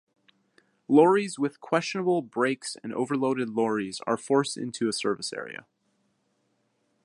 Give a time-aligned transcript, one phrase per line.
[0.87, 5.67] Lorries with questionable brakes and overloaded lorries are forced into a service area.